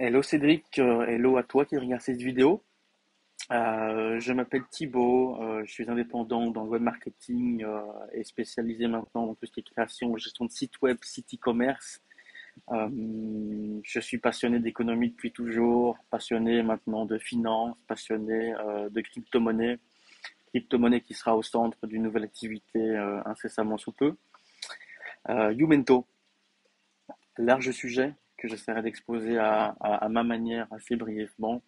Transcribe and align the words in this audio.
Hello 0.00 0.22
Cédric, 0.22 0.78
euh, 0.78 1.04
hello 1.06 1.38
à 1.38 1.42
toi 1.42 1.64
qui 1.64 1.76
regarde 1.76 2.00
cette 2.00 2.22
vidéo. 2.22 2.62
Euh, 3.50 4.20
je 4.20 4.32
m'appelle 4.32 4.62
Thibaut, 4.70 5.42
euh, 5.42 5.64
je 5.64 5.72
suis 5.72 5.90
indépendant 5.90 6.52
dans 6.52 6.62
le 6.62 6.70
web 6.70 6.82
marketing 6.82 7.66
et 8.12 8.22
spécialisé 8.22 8.86
maintenant 8.86 9.26
dans 9.26 9.34
tout 9.34 9.46
ce 9.46 9.50
qui 9.50 9.58
est 9.58 9.64
création 9.64 10.16
gestion 10.16 10.44
de 10.44 10.52
sites 10.52 10.80
web, 10.82 10.98
site 11.02 11.34
e-commerce. 11.34 12.00
je 12.70 13.98
suis 14.00 14.18
passionné 14.18 14.60
d'économie 14.60 15.10
depuis 15.10 15.32
toujours, 15.32 15.98
passionné 16.10 16.62
maintenant 16.62 17.04
de 17.04 17.18
finance, 17.18 17.76
passionné 17.88 18.54
de 18.90 19.00
crypto-monnaie, 19.00 19.80
crypto-monnaie 20.50 21.00
qui 21.00 21.14
sera 21.14 21.36
au 21.36 21.42
centre 21.42 21.88
d'une 21.88 22.04
nouvelle 22.04 22.22
activité 22.22 22.96
incessamment 23.26 23.78
sous 23.78 23.90
peu. 23.90 24.14
Youmento, 25.28 26.06
large 27.36 27.72
sujet, 27.72 28.14
que 28.38 28.48
j'essaierai 28.48 28.82
d'exposer 28.82 29.36
à, 29.38 30.08
ma 30.08 30.22
manière 30.22 30.66
assez 30.72 30.96
brièvement. 30.96 31.60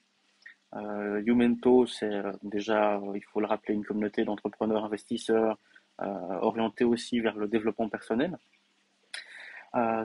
Euh, 0.76 1.20
c'est 1.88 2.04
euh, 2.14 2.32
déjà, 2.44 2.96
euh, 2.96 3.12
il 3.16 3.24
faut 3.24 3.40
le 3.40 3.46
rappeler, 3.46 3.74
une 3.74 3.84
communauté 3.84 4.24
d'entrepreneurs 4.24 4.84
investisseurs 4.84 5.58
euh, 6.00 6.04
orientée 6.40 6.84
aussi 6.84 7.18
vers 7.20 7.36
le 7.36 7.48
développement 7.48 7.88
personnel. 7.88 8.38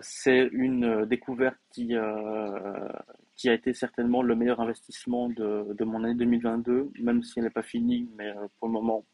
c'est 0.01 0.49
une 0.51 1.05
découverte 1.05 1.57
qui, 1.71 1.95
qui 3.35 3.49
a 3.49 3.53
été 3.53 3.73
certainement 3.73 4.21
le 4.21 4.35
meilleur 4.35 4.59
investissement 4.59 5.29
de, 5.29 5.73
de 5.79 5.83
mon 5.85 6.03
année 6.03 6.15
2022, 6.15 6.91
même 6.99 7.23
si 7.23 7.39
elle 7.39 7.45
n'est 7.45 7.57
pas 7.61 7.63
finie, 7.63 8.09
mais 8.17 8.33
pour 8.57 8.67
le 8.67 8.73
moment, 8.73 9.05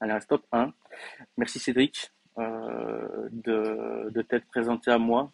elle 0.00 0.10
est 0.10 0.14
à 0.14 0.20
stop 0.20 0.44
1. 0.52 0.72
Merci 1.36 1.58
Cédric 1.58 2.12
de, 2.36 4.10
de 4.10 4.22
t'être 4.22 4.46
présenté 4.48 4.90
à 4.90 4.98
moi 4.98 5.30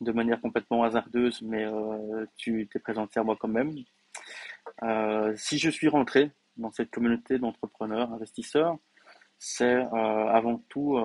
de 0.00 0.12
manière 0.12 0.40
complètement 0.40 0.84
hasardeuse, 0.84 1.42
mais 1.42 1.64
euh, 1.64 2.26
tu 2.36 2.68
t'es 2.72 2.78
présenté 2.78 3.20
à 3.20 3.22
moi 3.22 3.36
quand 3.38 3.48
même. 3.48 3.74
Euh, 4.82 5.32
si 5.36 5.58
je 5.58 5.70
suis 5.70 5.88
rentré 5.88 6.30
dans 6.56 6.70
cette 6.70 6.90
communauté 6.90 7.38
d'entrepreneurs, 7.38 8.12
investisseurs, 8.12 8.78
c'est 9.38 9.76
euh, 9.76 9.86
avant 9.92 10.58
tout 10.68 10.98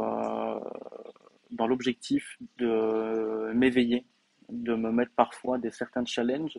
dans 1.51 1.67
l'objectif 1.67 2.37
de 2.57 3.51
m'éveiller, 3.53 4.05
de 4.49 4.75
me 4.75 4.91
mettre 4.91 5.13
parfois 5.15 5.57
des 5.57 5.71
certains 5.71 6.05
challenges 6.05 6.57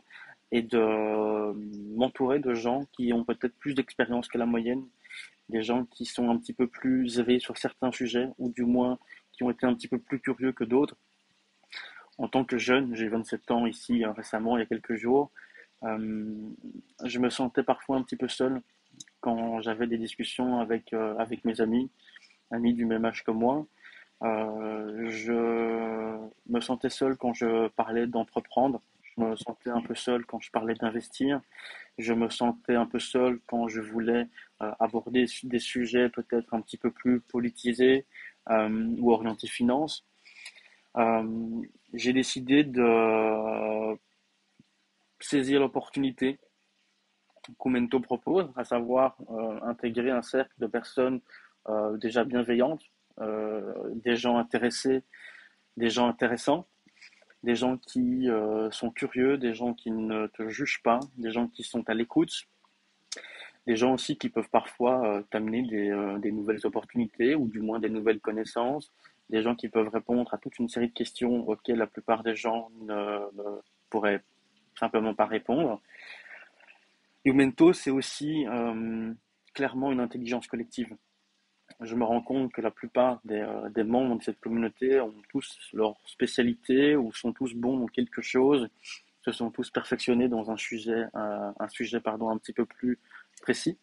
et 0.53 0.63
de 0.63 1.53
m'entourer 1.97 2.39
de 2.39 2.55
gens 2.55 2.85
qui 2.93 3.13
ont 3.13 3.25
peut-être 3.25 3.59
plus 3.59 3.75
d'expérience 3.75 4.29
que 4.29 4.39
la 4.39 4.47
moyenne, 4.47 4.87
des 5.49 5.63
gens 5.63 5.85
qui 5.85 6.05
sont 6.05 6.31
un 6.31 6.39
petit 6.39 6.53
peu 6.53 6.67
plus 6.67 7.19
éveillés 7.19 7.41
sur 7.41 7.57
certains 7.59 7.93
sujets 7.93 8.29
ou 8.39 8.51
du 8.51 8.65
moins 8.65 8.99
qui 9.33 9.43
ont 9.43 9.51
été 9.51 9.67
un 9.67 9.75
petit 9.75 9.89
peu 9.89 9.99
plus 9.99 10.21
curieux 10.21 10.53
que 10.53 10.65
d'autres 10.65 10.97
en 12.19 12.29
tant 12.29 12.45
que 12.45 12.59
jeune, 12.59 12.95
j'ai 12.95 13.09
27 13.09 13.51
ans 13.51 13.67
ici 13.67 14.05
euh, 14.05 14.13
récemment, 14.13 14.57
il 14.57 14.61
y 14.61 14.63
a 14.63 14.67
quelques 14.67 14.97
jours, 14.97 15.31
euh, 15.85 16.35
je 17.05 17.19
me 17.19 17.31
sentais 17.31 17.63
parfois 17.63 17.97
un 17.97 18.03
petit 18.03 18.17
peu 18.17 18.29
seul 18.29 18.63
quand 19.21 19.61
j'avais 19.61 19.87
des 19.87 19.99
discussions 19.99 20.61
avec, 20.61 20.93
euh, 20.93 21.17
avec 21.19 21.45
mes 21.45 21.61
amis, 21.61 21.91
amis 22.51 22.73
du 22.75 22.87
même 22.87 23.05
âge 23.05 23.25
que 23.25 23.31
moi. 23.31 23.67
je 24.23 25.33
me 26.49 26.61
sentais 26.61 26.91
seul 26.91 27.17
quand 27.17 27.35
je 27.35 27.69
parlais 27.69 28.07
d'entreprendre. 28.07 28.81
Je 29.03 29.23
me 29.23 29.37
sentais 29.37 29.71
un 29.71 29.83
peu 29.83 29.95
seul 29.95 30.25
quand 30.27 30.41
je 30.41 30.51
parlais 30.51 30.75
d'investir. 30.75 31.41
Je 31.99 32.13
me 32.15 32.29
sentais 32.31 32.75
un 32.75 32.87
peu 32.87 32.99
seul 32.99 33.41
quand 33.47 33.69
je 33.69 33.81
voulais 33.81 34.29
aborder 34.61 35.27
des 35.45 35.59
sujets 35.59 36.09
peut-être 36.09 36.55
un 36.55 36.61
petit 36.61 36.79
peu 36.79 36.91
plus 36.91 37.21
politisés 37.21 38.07
ou 38.49 39.13
orientés 39.13 39.49
finance. 39.49 40.07
Euh, 40.97 41.63
j'ai 41.93 42.13
décidé 42.13 42.65
de 42.65 43.99
saisir 45.21 45.61
l'opportunité 45.61 46.39
qu'Oumento 47.59 48.01
propose, 48.01 48.51
à 48.57 48.65
savoir 48.65 49.17
euh, 49.31 49.61
intégrer 49.63 50.11
un 50.11 50.23
cercle 50.23 50.55
de 50.59 50.67
personnes 50.67 51.21
euh, 51.69 51.97
déjà 51.99 52.25
bienveillantes, 52.25 52.83
des 53.95 54.15
gens 54.15 54.37
intéressés, 54.37 55.03
des 55.79 55.89
gens 55.89 56.07
intéressants, 56.07 56.69
des 57.43 57.55
gens 57.55 57.79
qui 57.79 58.29
sont 58.71 58.91
curieux, 58.91 59.39
des 59.39 59.55
gens 59.55 59.73
qui 59.73 59.91
ne 59.91 60.27
te 60.27 60.51
jugent 60.51 60.83
pas, 60.83 61.01
des 61.17 61.31
gens 61.31 61.49
qui 61.49 61.63
sont 61.63 61.89
à 61.89 61.95
l'écoute, 61.95 62.31
des 63.67 63.75
gens 63.75 63.95
aussi 63.95 64.19
qui 64.19 64.29
peuvent 64.29 64.51
parfois 64.51 65.23
t'amener 65.31 65.63
des, 65.63 66.31
nouvelles 66.31 66.67
opportunités 66.67 67.35
ou 67.35 67.49
du 67.49 67.61
moins 67.61 67.79
des 67.79 67.89
nouvelles 67.89 68.21
connaissances, 68.21 68.93
des 69.31 69.43
gens 69.43 69.55
qui 69.55 69.69
peuvent 69.69 69.89
répondre 69.89 70.33
à 70.33 70.39
toute 70.39 70.59
une 70.59 70.69
série 70.69 70.89
de 70.89 70.93
questions 70.93 71.49
auxquelles 71.49 71.79
la 71.79 71.87
plupart 71.87 72.23
des 72.23 72.37
gens 72.37 72.71
ne, 72.83 73.19
pourraient 73.91 74.23
simplement 74.79 75.15
pas 75.15 75.27
répondre. 75.27 75.81
Youmento, 77.25 77.73
c'est 77.73 77.91
aussi 77.91 78.47
euh, 78.47 79.13
clairement 79.53 79.91
une 79.91 80.01
intelligence 80.01 80.47
collective. 80.47 80.95
Je 81.81 81.95
me 81.97 82.05
rends 82.05 82.23
compte 82.23 82.53
que 82.53 82.61
la 82.61 82.71
plupart 82.71 83.21
des, 83.25 83.41
euh, 83.41 83.69
des, 83.71 83.83
membres 83.83 84.17
de 84.17 84.23
cette 84.23 84.39
communauté 84.39 85.01
ont 85.01 85.15
tous 85.29 85.59
leur 85.73 85.97
spécialité 86.07 86.95
ou 86.95 87.13
sont 87.13 87.33
tous 87.33 87.55
bons 87.55 87.79
dans 87.79 87.89
quelque 87.89 88.23
chose, 88.23 88.69
se 89.23 89.33
sont 89.33 89.51
tous 89.51 89.71
perfectionnés 89.71 90.29
dans 90.29 90.51
un 90.51 90.57
sujet, 90.57 91.07
euh, 91.17 91.53
un 91.59 91.69
sujet 91.69 92.01
pardon, 92.01 92.31
un 92.31 92.39
petit 92.39 92.53
peu 92.53 92.65
plus 92.65 93.01
précis. 93.43 93.77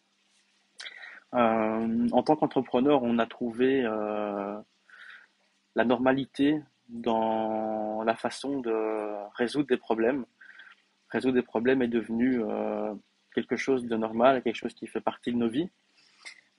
en 1.32 2.22
tant 2.24 2.36
qu'entrepreneur, 2.36 3.02
on 3.02 3.18
a 3.18 3.26
trouvé 3.26 3.84
la 5.74 5.84
normalité 5.84 6.62
dans 6.88 8.02
la 8.04 8.14
façon 8.14 8.60
de 8.60 8.72
résoudre 9.36 9.68
des 9.68 9.76
problèmes. 9.76 10.24
Résoudre 11.08 11.34
des 11.34 11.42
problèmes 11.42 11.82
est 11.82 11.88
devenu 11.88 12.42
euh, 12.42 12.94
quelque 13.34 13.56
chose 13.56 13.84
de 13.84 13.96
normal, 13.96 14.42
quelque 14.42 14.56
chose 14.56 14.74
qui 14.74 14.86
fait 14.86 15.00
partie 15.00 15.32
de 15.32 15.36
nos 15.36 15.48
vies. 15.48 15.70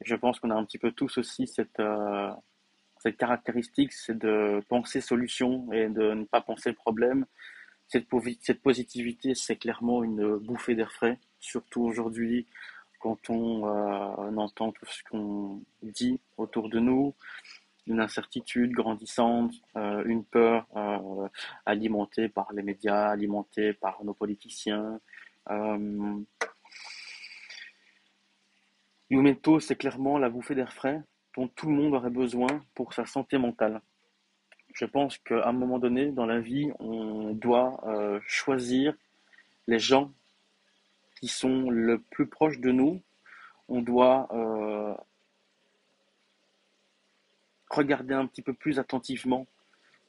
je 0.02 0.16
pense 0.16 0.40
qu'on 0.40 0.50
a 0.50 0.56
un 0.56 0.66
petit 0.66 0.78
peu 0.78 0.92
tous 0.92 1.18
aussi 1.18 1.48
cette, 1.48 1.80
euh, 1.80 2.32
cette 3.00 3.18
caractéristique, 3.18 3.94
c'est 3.94 4.18
de 4.18 4.62
penser 4.68 5.02
solution 5.02 5.72
et 5.72 5.90
de 5.90 6.14
ne 6.14 6.26
pas 6.26 6.42
penser 6.42 6.74
problème. 6.74 7.26
Cette, 7.88 8.08
positivité, 8.08 9.36
c'est 9.36 9.58
clairement 9.58 10.04
une 10.04 10.38
bouffée 10.38 10.74
d'air 10.74 10.92
frais, 10.92 11.20
surtout 11.40 11.84
aujourd'hui 11.84 12.48
quand 13.00 13.30
on, 13.30 13.68
euh, 13.68 14.16
on 14.18 14.38
entend 14.38 14.72
tout 14.72 14.86
ce 14.88 15.04
qu'on 15.04 15.62
dit 15.84 16.20
autour 16.38 16.70
de 16.70 16.80
nous, 16.80 17.14
une 17.96 18.02
incertitude 18.02 18.74
grandissante, 18.74 19.54
euh, 19.78 20.04
une 20.06 20.26
peur 20.26 20.68
euh, 20.76 21.28
alimentée 21.66 22.28
par 22.28 22.52
les 22.52 22.62
médias, 22.62 23.08
alimentée 23.10 23.72
par 23.72 24.04
nos 24.04 24.14
politiciens. 24.14 25.00
Euh, 25.50 26.20
c'est 29.62 29.78
clairement 29.78 30.18
la 30.18 30.30
bouffée 30.30 30.56
d'air 30.56 30.74
frais 30.74 31.02
dont 31.38 31.48
tout 31.48 31.68
le 31.68 31.76
monde 31.76 31.94
aurait 31.94 32.10
besoin 32.10 32.48
pour 32.74 32.94
sa 32.94 33.06
santé 33.06 33.38
mentale. 33.38 33.82
Je 34.74 34.86
pense 34.86 35.18
qu'à 35.20 35.48
un 35.48 35.54
moment 35.54 35.80
donné 35.80 36.12
dans 36.12 36.26
la 36.26 36.40
vie, 36.40 36.72
on 36.80 37.32
doit 37.32 37.80
euh, 37.88 38.20
choisir 38.28 38.94
les 39.68 39.80
gens 39.80 40.12
qui 41.20 41.30
sont 41.30 41.70
le 41.70 42.00
plus 42.00 42.28
proches 42.28 42.60
de 42.60 42.72
nous. 42.72 43.02
On 43.70 43.82
doit 43.82 44.28
regarder 47.70 48.14
un 48.14 48.28
petit 48.28 48.42
peu 48.42 48.54
plus 48.54 48.80
attentivement 48.80 49.48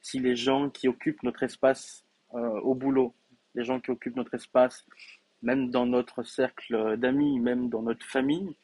si 0.01 0.19
les 0.19 0.35
gens 0.35 0.69
qui 0.69 0.87
occupent 0.87 1.23
notre 1.23 1.43
espace 1.43 2.05
euh, 2.33 2.59
au 2.61 2.75
boulot, 2.75 3.13
les 3.55 3.63
gens 3.63 3.79
qui 3.79 3.91
occupent 3.91 4.15
notre 4.15 4.35
espace, 4.35 4.85
même 5.41 5.69
dans 5.69 5.85
notre 5.85 6.23
cercle 6.23 6.97
d'amis, 6.97 7.39
même 7.39 7.69
dans 7.69 7.81
notre 7.81 8.05
famille, 8.05 8.55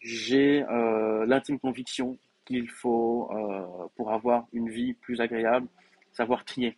j'ai 0.00 0.62
euh, 0.64 1.26
l'intime 1.26 1.58
conviction 1.58 2.18
qu'il 2.44 2.70
faut, 2.70 3.30
euh, 3.32 3.88
pour 3.96 4.12
avoir 4.12 4.46
une 4.52 4.70
vie 4.70 4.94
plus 4.94 5.20
agréable, 5.20 5.68
savoir 6.12 6.44
trier. 6.44 6.76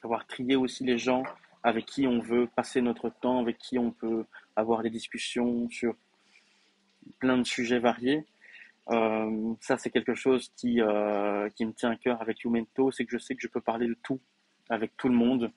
Savoir 0.00 0.26
trier 0.26 0.56
aussi 0.56 0.84
les 0.84 0.98
gens 0.98 1.22
avec 1.62 1.86
qui 1.86 2.06
on 2.06 2.20
veut 2.20 2.48
passer 2.54 2.80
notre 2.80 3.10
temps, 3.10 3.40
avec 3.40 3.58
qui 3.58 3.78
on 3.78 3.90
peut 3.90 4.24
avoir 4.54 4.82
des 4.82 4.90
discussions 4.90 5.68
sur 5.68 5.94
plein 7.18 7.38
de 7.38 7.44
sujets 7.44 7.78
variés. 7.78 8.24
Euh, 8.90 9.54
ça, 9.60 9.76
c'est 9.78 9.90
quelque 9.90 10.14
chose 10.14 10.50
qui, 10.56 10.80
euh, 10.80 11.48
qui 11.50 11.64
me 11.64 11.72
tient 11.72 11.90
à 11.90 11.96
cœur 11.96 12.20
avec 12.22 12.40
Youmento, 12.40 12.90
c'est 12.90 13.04
que 13.04 13.12
je 13.12 13.18
sais 13.18 13.34
que 13.34 13.42
je 13.42 13.48
peux 13.48 13.60
parler 13.60 13.88
de 13.88 13.96
tout 14.02 14.20
avec 14.68 14.96
tout 14.96 15.08
le 15.08 15.14
monde. 15.14 15.50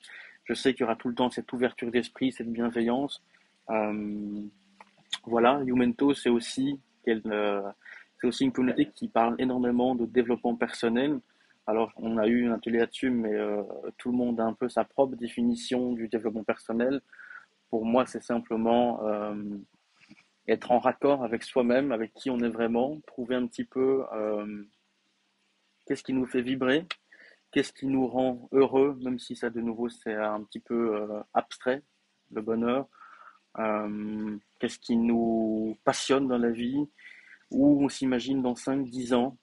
Je 0.46 0.54
sais 0.54 0.74
qu'il 0.74 0.82
y 0.82 0.84
aura 0.84 0.96
tout 0.96 1.10
le 1.10 1.16
temps 1.16 1.30
cette 1.30 1.52
ouverture 1.54 1.92
d'esprit, 1.92 2.32
cette 2.32 2.52
bienveillance. 2.52 3.24
Euh, 3.70 4.42
voilà, 5.26 5.62
Youmento, 5.64 6.14
c'est 6.14 6.30
aussi, 6.30 6.80
c'est 7.06 8.28
aussi 8.28 8.46
une 8.46 8.52
communauté 8.52 8.90
qui 8.96 9.08
parle 9.08 9.36
énormément 9.38 9.94
de 9.94 10.06
développement 10.06 10.56
personnel. 10.56 11.20
Alors, 11.68 11.92
on 11.98 12.18
a 12.18 12.28
eu 12.28 12.48
un 12.48 12.54
atelier 12.54 12.80
là-dessus, 12.80 13.12
mais 13.12 13.36
tout 13.98 14.12
le 14.12 14.18
monde 14.18 14.40
a 14.40 14.46
un 14.46 14.54
peu 14.54 14.70
sa 14.70 14.84
propre 14.84 15.16
définition 15.16 15.94
du 15.94 16.08
développement 16.08 16.44
personnel. 16.44 17.02
Pour 17.70 17.86
moi, 17.86 18.08
c'est 18.08 18.24
simplement 18.24 19.02
être 20.50 20.72
en 20.72 20.80
raccord 20.80 21.24
avec 21.24 21.44
soi-même, 21.44 21.92
avec 21.92 22.14
qui 22.14 22.30
on 22.30 22.40
est 22.40 22.50
vraiment, 22.50 23.00
trouver 23.08 23.36
un 23.36 23.48
petit 23.48 23.66
peu 23.66 24.06
euh, 24.14 24.64
qu'est-ce 25.86 26.04
qui 26.04 26.14
nous 26.14 26.26
fait 26.26 26.42
vibrer, 26.42 26.86
qu'est-ce 27.52 27.74
qui 27.74 27.86
nous 27.86 28.08
rend 28.08 28.50
heureux, 28.52 28.98
même 29.02 29.20
si 29.20 29.36
ça 29.36 29.50
de 29.50 29.62
nouveau 29.62 29.90
c'est 29.90 30.16
un 30.16 30.44
petit 30.44 30.60
peu 30.60 30.96
euh, 30.96 31.22
abstrait, 31.34 31.84
le 32.32 32.42
bonheur, 32.42 32.88
euh, 33.58 34.38
qu'est-ce 34.60 34.80
qui 34.80 34.96
nous 34.96 35.78
passionne 35.84 36.28
dans 36.28 36.38
la 36.38 36.52
vie, 36.52 36.88
où 37.52 37.84
on 37.84 37.90
s'imagine 37.90 38.42
dans 38.42 38.54
5-10 38.54 39.14
ans. 39.14 39.38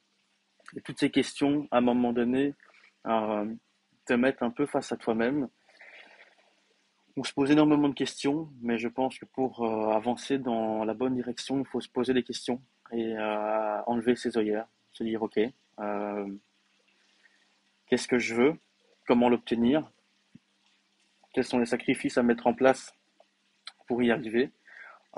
Et 0.77 0.81
toutes 0.81 0.99
ces 0.99 1.11
questions, 1.11 1.69
à 1.71 1.79
un 1.79 1.81
moment 1.81 2.13
donné, 2.13 2.55
te 3.05 4.13
mettent 4.15 4.43
un 4.43 4.51
peu 4.51 4.67
face 4.67 4.91
à 4.91 4.97
toi-même. 4.97 5.49
On 7.17 7.25
se 7.25 7.33
pose 7.33 7.51
énormément 7.51 7.89
de 7.89 7.95
questions, 7.95 8.51
mais 8.61 8.79
je 8.79 8.89
pense 8.89 9.19
que 9.19 9.25
pour 9.25 9.67
avancer 9.67 10.39
dans 10.39 10.85
la 10.85 10.93
bonne 10.93 11.15
direction, 11.15 11.59
il 11.59 11.67
faut 11.67 11.81
se 11.81 11.89
poser 11.89 12.13
des 12.13 12.23
questions 12.23 12.61
et 12.93 13.17
enlever 13.87 14.17
ses 14.17 14.37
œillères, 14.37 14.69
se 14.93 15.03
dire 15.03 15.23
ok, 15.23 15.41
Qu'est-ce 17.87 18.09
que 18.09 18.19
je 18.19 18.35
veux? 18.35 18.55
Comment 19.07 19.29
l'obtenir? 19.29 19.91
Quels 21.33 21.45
sont 21.45 21.59
les 21.59 21.67
sacrifices 21.67 22.19
à 22.19 22.23
mettre 22.23 22.49
en 22.49 22.55
place 22.55 22.93
pour 23.87 24.03
y 24.03 24.11
arriver? 24.11 24.51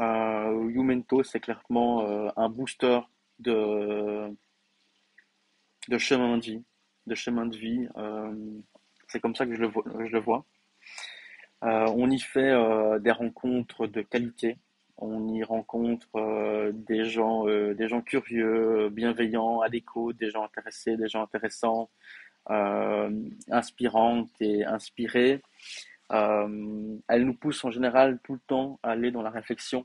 Euh, 0.00 1.22
c'est 1.24 1.40
clairement 1.40 2.02
euh, 2.02 2.28
un 2.36 2.50
booster 2.50 3.00
de, 3.38 4.28
de 5.88 5.98
chemin 5.98 6.36
de 6.36 6.42
vie. 6.42 6.64
De 7.06 7.14
chemin 7.14 7.46
de 7.46 7.56
vie. 7.56 7.88
Euh, 7.96 8.34
c'est 9.08 9.20
comme 9.20 9.34
ça 9.34 9.46
que 9.46 9.54
je 9.54 9.60
le. 9.62 9.70
Je 10.06 10.12
le 10.12 10.20
vois. 10.20 10.44
Euh, 11.64 11.86
on 11.96 12.10
y 12.10 12.20
fait 12.20 12.52
des 13.00 13.10
rencontres 13.10 13.86
de 13.86 14.02
qualité. 14.02 14.58
On 14.96 15.28
y 15.28 15.44
rencontre 15.44 16.70
des 16.72 17.04
gens, 17.04 17.44
des 17.46 17.88
gens 17.88 18.00
curieux, 18.02 18.88
bienveillants, 18.90 19.60
adéquats, 19.60 20.12
des 20.18 20.30
gens 20.30 20.44
intéressés, 20.44 20.96
des 20.96 21.08
gens 21.08 21.22
intéressants, 21.22 21.88
euh, 22.50 23.10
inspirante 23.50 24.30
et 24.40 24.64
inspirée. 24.64 25.42
Euh, 26.12 26.96
elle 27.06 27.24
nous 27.26 27.34
pousse 27.34 27.62
en 27.62 27.70
général 27.70 28.18
tout 28.24 28.32
le 28.32 28.40
temps 28.46 28.80
à 28.82 28.92
aller 28.92 29.10
dans 29.10 29.20
la 29.20 29.28
réflexion. 29.28 29.84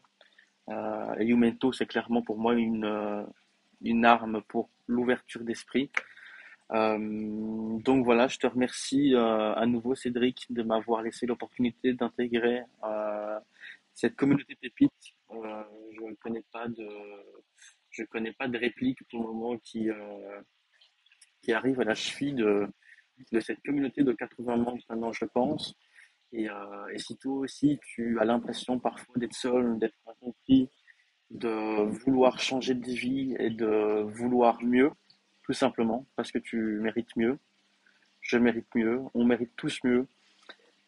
Euh, 0.69 1.14
et 1.19 1.26
Yumento, 1.26 1.74
c'est 1.74 1.86
clairement 1.86 2.22
pour 2.22 2.38
moi 2.38 2.54
une, 2.54 3.26
une 3.81 4.06
arme 4.06 4.42
pour 4.48 4.69
l'ouverture 4.88 5.44
d'esprit. 5.44 5.90
Donc 6.74 8.04
voilà, 8.04 8.28
je 8.28 8.40
te 8.40 8.48
remercie 8.48 9.14
à 9.16 9.66
nouveau 9.68 9.96
Cédric 9.96 10.48
de 10.50 10.64
m'avoir 10.64 11.04
laissé 11.04 11.25
l'opportunité 11.25 11.94
d'intégrer 11.94 12.62
cette 13.94 14.16
communauté 14.16 14.56
pépite. 14.56 14.92
je 15.30 16.04
ne 16.04 16.16
connais 16.16 16.44
pas 16.52 16.68
de, 16.68 16.88
je 17.92 18.04
connais 18.06 18.34
pas 18.34 18.48
de 18.48 18.58
réplique 18.58 19.00
pour 19.10 19.22
le 19.22 19.34
moment 19.34 19.58
qui 19.60 19.90
qui 21.44 21.52
arrive 21.52 21.80
à 21.81 21.84
la 21.84 21.94
cheville 21.94 22.34
de, 22.34 22.68
de 23.31 23.40
cette 23.40 23.62
communauté 23.64 24.04
de 24.04 24.14
80 24.14 24.58
membres 24.58 24.84
maintenant, 24.90 25.12
je 25.12 25.26
pense. 25.26 25.76
Et, 26.31 26.50
euh, 26.50 26.88
et 26.92 26.98
si 26.98 27.16
toi 27.18 27.34
aussi, 27.34 27.80
tu 27.84 28.19
as 28.19 28.26
l'impression 28.26 28.80
parfois 28.80 29.16
d'être 29.18 29.36
seul, 29.36 29.78
d'être 29.78 29.98
incompris, 30.08 30.69
de 31.30 31.84
vouloir 32.04 32.40
changer 32.40 32.74
de 32.74 32.92
vie 32.92 33.36
et 33.38 33.50
de 33.50 34.04
vouloir 34.04 34.64
mieux, 34.64 34.92
tout 35.44 35.54
simplement, 35.54 36.06
parce 36.16 36.31
que 36.31 36.40
tu 36.40 36.57
mérites 36.80 37.16
mieux, 37.16 37.38
je 38.22 38.38
mérite 38.38 38.74
mieux, 38.74 39.01
on 39.13 39.25
mérite 39.25 39.51
tous 39.56 39.80
mieux. 39.84 40.07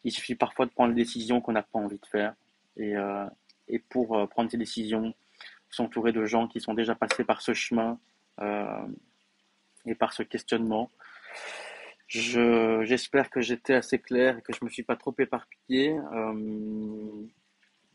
Il 0.04 0.10
suffit 0.10 0.34
parfois 0.34 0.66
de 0.66 0.70
prendre 0.70 0.94
des 0.94 1.02
décisions 1.02 1.40
qu'on 1.40 1.52
n'a 1.52 1.62
pas 1.62 1.78
envie 1.78 1.98
de 1.98 2.06
faire. 2.06 2.34
Et, 2.76 2.96
euh, 2.96 3.26
et 3.68 3.78
pour 3.78 4.16
euh, 4.16 4.26
prendre 4.26 4.50
ces 4.50 4.56
décisions, 4.56 5.14
s'entourer 5.68 6.12
de 6.12 6.24
gens 6.24 6.48
qui 6.48 6.60
sont 6.60 6.74
déjà 6.74 6.94
passés 6.94 7.24
par 7.24 7.42
ce 7.42 7.52
chemin, 7.52 8.00
euh, 8.40 8.86
et 9.84 9.94
par 9.94 10.12
ce 10.12 10.22
questionnement. 10.22 10.90
Je, 12.06 12.82
j'espère 12.84 13.30
que 13.30 13.40
j'étais 13.40 13.74
assez 13.74 13.98
clair 13.98 14.38
et 14.38 14.42
que 14.42 14.52
je 14.52 14.64
me 14.64 14.70
suis 14.70 14.82
pas 14.82 14.96
trop 14.96 15.14
éparpillé. 15.18 15.96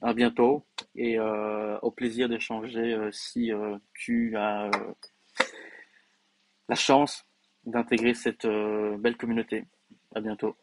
À 0.04 0.13
bientôt 0.13 0.66
et 0.96 1.19
au 1.19 1.92
plaisir 1.92 2.28
d'échanger 2.28 3.10
si 3.12 3.52
tu 3.94 4.36
as 4.36 4.72
la 6.72 6.76
chance 6.76 7.26
d'intégrer 7.66 8.14
cette 8.14 8.48
belle 8.48 9.18
communauté. 9.18 9.66
À 10.16 10.22
bientôt. 10.22 10.56